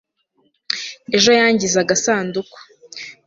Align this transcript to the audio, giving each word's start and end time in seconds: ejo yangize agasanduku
ejo 1.15 1.31
yangize 1.39 1.75
agasanduku 1.83 2.57